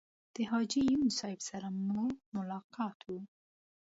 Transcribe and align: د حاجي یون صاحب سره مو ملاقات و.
د 0.33 0.35
حاجي 0.49 0.81
یون 0.91 1.09
صاحب 1.19 1.39
سره 1.49 1.67
مو 1.91 2.05
ملاقات 2.35 2.99
و. 3.07 3.11